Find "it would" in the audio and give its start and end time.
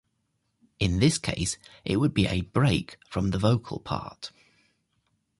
1.85-2.15